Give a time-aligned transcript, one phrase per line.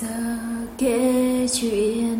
[0.00, 0.08] giờ
[0.78, 2.19] kể chuyện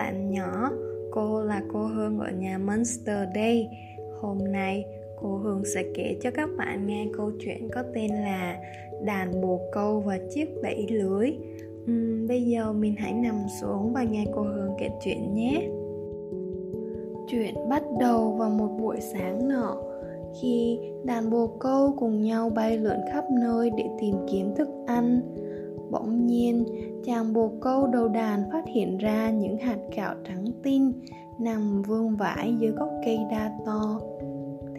[0.00, 0.70] bạn nhỏ,
[1.10, 3.68] cô là cô Hương ở nhà Monster day
[4.20, 4.84] Hôm nay
[5.22, 8.56] cô Hương sẽ kể cho các bạn nghe câu chuyện có tên là
[9.04, 11.30] Đàn bồ câu và chiếc bẫy lưới.
[11.90, 15.68] Uhm, bây giờ mình hãy nằm xuống và nghe cô Hương kể chuyện nhé.
[17.28, 19.76] Chuyện bắt đầu vào một buổi sáng nọ
[20.40, 25.20] khi đàn bồ câu cùng nhau bay lượn khắp nơi để tìm kiếm thức ăn
[25.90, 26.64] Bỗng nhiên,
[27.04, 30.92] chàng bồ câu đầu đàn phát hiện ra những hạt gạo trắng tinh
[31.38, 34.00] nằm vương vãi dưới gốc cây đa to.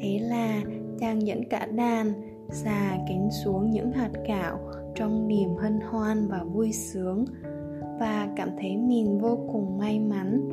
[0.02, 0.62] Thế là
[1.00, 2.14] chàng dẫn cả đàn
[2.50, 4.60] xà cánh xuống những hạt gạo
[4.96, 7.26] trong niềm hân hoan và vui sướng
[8.00, 10.50] và cảm thấy mình vô cùng may mắn.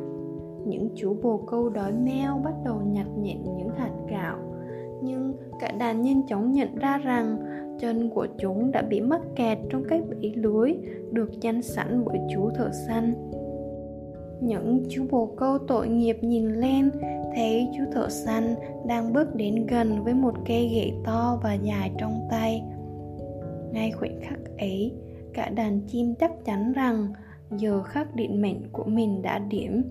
[0.66, 4.38] Những chú bồ câu đói meo bắt đầu nhặt nhạnh những hạt gạo
[5.02, 7.38] nhưng cả đàn nhanh chóng nhận ra rằng
[7.80, 10.74] chân của chúng đã bị mắc kẹt trong cái bẫy lưới
[11.12, 13.14] được chăn sẵn bởi chú thợ săn.
[14.40, 16.90] Những chú bồ câu tội nghiệp nhìn lên,
[17.34, 18.54] thấy chú thợ săn
[18.86, 22.62] đang bước đến gần với một cây gậy to và dài trong tay.
[23.72, 24.92] Ngay khoảnh khắc ấy,
[25.34, 27.08] cả đàn chim chắc chắn rằng
[27.50, 29.82] giờ khắc định mệnh của mình đã điểm.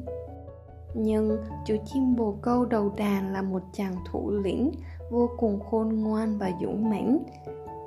[0.93, 4.71] Nhưng chú chim bồ câu đầu đàn là một chàng thủ lĩnh
[5.11, 7.19] vô cùng khôn ngoan và dũng mãnh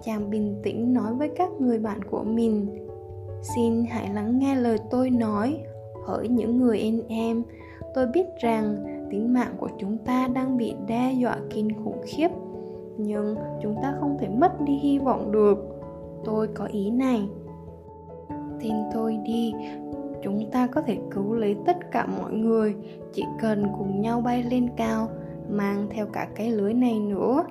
[0.03, 2.67] chàng bình tĩnh nói với các người bạn của mình,
[3.43, 5.59] xin hãy lắng nghe lời tôi nói.
[6.07, 7.43] Hỡi những người anh em,
[7.95, 8.77] tôi biết rằng
[9.11, 12.29] tính mạng của chúng ta đang bị đe dọa kinh khủng khiếp,
[12.99, 15.59] nhưng chúng ta không thể mất đi hy vọng được.
[16.25, 17.29] Tôi có ý này.
[18.61, 19.55] Tin tôi đi,
[20.23, 22.75] chúng ta có thể cứu lấy tất cả mọi người,
[23.13, 25.09] chỉ cần cùng nhau bay lên cao,
[25.51, 27.43] mang theo cả cái lưới này nữa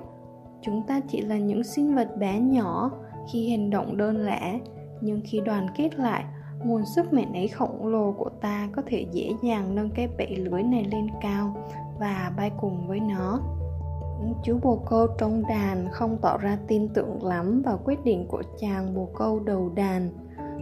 [0.62, 2.90] chúng ta chỉ là những sinh vật bé nhỏ
[3.32, 4.60] khi hành động đơn lẻ,
[5.00, 6.24] nhưng khi đoàn kết lại,
[6.64, 10.36] nguồn sức mạnh ấy khổng lồ của ta có thể dễ dàng nâng cái bẫy
[10.36, 11.56] lưới này lên cao
[12.00, 13.40] và bay cùng với nó.
[14.44, 18.42] Chú bồ câu trong đàn không tỏ ra tin tưởng lắm vào quyết định của
[18.58, 20.10] chàng bồ câu đầu đàn,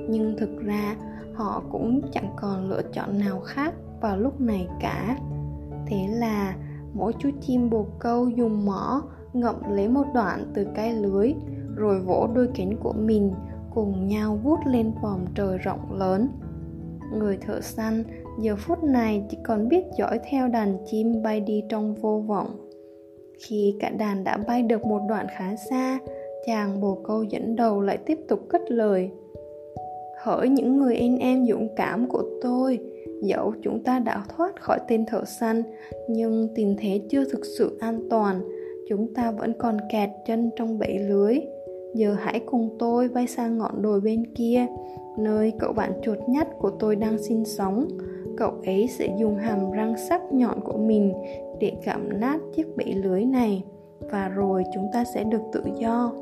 [0.09, 0.97] nhưng thực ra
[1.35, 5.17] họ cũng chẳng còn lựa chọn nào khác vào lúc này cả.
[5.87, 6.55] Thế là
[6.95, 9.03] mỗi chú chim bồ câu dùng mỏ
[9.33, 11.33] ngậm lấy một đoạn từ cái lưới,
[11.77, 13.33] rồi vỗ đôi cánh của mình
[13.75, 16.29] cùng nhau vút lên vòm trời rộng lớn.
[17.19, 18.05] Người thợ săn
[18.41, 22.69] giờ phút này chỉ còn biết dõi theo đàn chim bay đi trong vô vọng.
[23.39, 25.99] Khi cả đàn đã bay được một đoạn khá xa,
[26.47, 29.11] chàng bồ câu dẫn đầu lại tiếp tục cất lời.
[30.23, 32.79] Hỡi những người anh em dũng cảm của tôi,
[33.23, 35.63] dẫu chúng ta đã thoát khỏi tên thợ săn,
[36.09, 38.41] nhưng tình thế chưa thực sự an toàn
[38.89, 41.39] chúng ta vẫn còn kẹt chân trong bẫy lưới.
[41.95, 44.67] Giờ hãy cùng tôi bay sang ngọn đồi bên kia,
[45.19, 47.89] nơi cậu bạn chuột nhắt của tôi đang sinh sống.
[48.37, 51.13] Cậu ấy sẽ dùng hàm răng sắc nhọn của mình
[51.61, 53.65] để gặm nát chiếc bẫy lưới này,
[54.01, 56.13] và rồi chúng ta sẽ được tự do.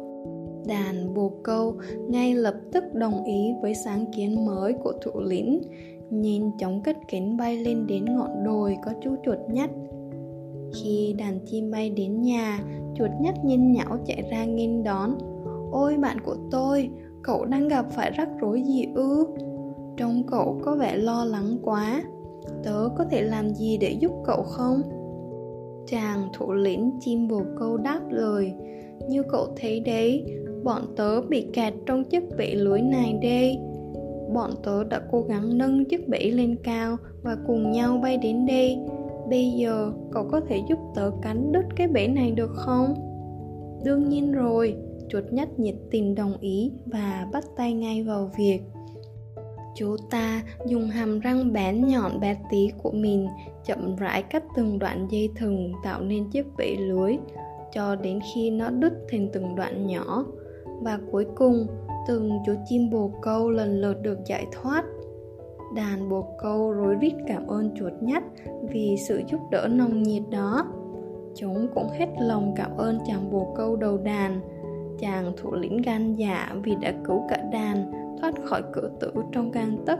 [0.66, 1.74] Đàn bồ câu
[2.08, 5.60] ngay lập tức đồng ý với sáng kiến mới của thủ lĩnh.
[6.10, 9.70] Nhanh chóng cất cánh bay lên đến ngọn đồi có chú chuột nhắt
[10.74, 12.60] khi đàn chim bay đến nhà,
[12.94, 15.18] chuột nhắt nhanh nhão chạy ra nghênh đón.
[15.70, 16.90] Ôi, bạn của tôi,
[17.22, 19.26] cậu đang gặp phải rắc rối gì ư?
[19.96, 22.02] Trông cậu có vẻ lo lắng quá.
[22.64, 24.82] Tớ có thể làm gì để giúp cậu không?
[25.86, 28.52] Chàng thủ lĩnh chim bồ câu đáp lời,
[29.08, 30.24] như cậu thấy đấy,
[30.64, 33.58] bọn tớ bị kẹt trong chiếc bể lưới này đây.
[34.34, 38.46] Bọn tớ đã cố gắng nâng chiếc bể lên cao và cùng nhau bay đến
[38.46, 38.78] đây
[39.30, 42.94] bây giờ cậu có thể giúp tớ cắn đứt cái bẫy này được không?
[43.84, 44.76] Đương nhiên rồi,
[45.08, 48.60] chuột nhất nhiệt tình đồng ý và bắt tay ngay vào việc.
[49.74, 53.28] Chú ta dùng hàm răng bén nhọn bé tí của mình,
[53.64, 57.16] chậm rãi cắt từng đoạn dây thừng tạo nên chiếc bẫy lưới,
[57.72, 60.24] cho đến khi nó đứt thành từng đoạn nhỏ.
[60.82, 61.66] Và cuối cùng,
[62.08, 64.84] từng chú chim bồ câu lần lượt được giải thoát
[65.74, 68.22] đàn bồ câu rối rít cảm ơn chuột nhắt
[68.70, 70.66] vì sự giúp đỡ nồng nhiệt đó.
[71.34, 74.40] Chúng cũng hết lòng cảm ơn chàng bồ câu đầu đàn.
[74.98, 79.50] Chàng thủ lĩnh gan dạ vì đã cứu cả đàn, thoát khỏi cửa tử trong
[79.50, 79.98] gang tấc.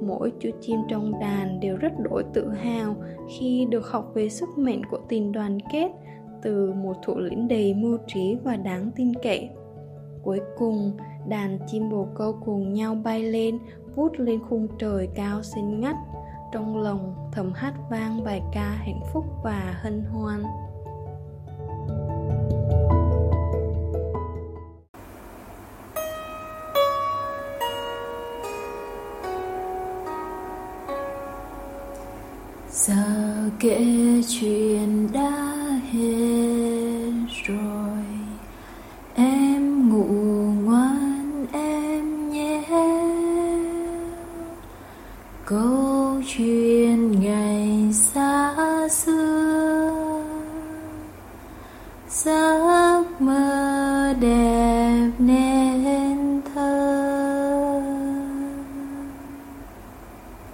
[0.00, 2.94] Mỗi chú chim trong đàn đều rất đổi tự hào
[3.28, 5.90] khi được học về sức mạnh của tình đoàn kết
[6.42, 9.50] từ một thủ lĩnh đầy mưu trí và đáng tin cậy.
[10.22, 10.92] Cuối cùng,
[11.28, 13.58] đàn chim bồ câu cùng nhau bay lên
[13.96, 15.96] vút lên khung trời cao xinh ngắt,
[16.52, 20.42] trong lòng thầm hát vang bài ca hạnh phúc và hân hoan.
[32.70, 32.94] Giờ
[33.60, 33.84] kể
[34.28, 35.30] chuyện đã
[35.92, 36.35] hết.